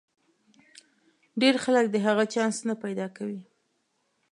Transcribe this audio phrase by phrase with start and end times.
[1.41, 3.41] ډېر خلک د هغه چانس نه پیدا کوي.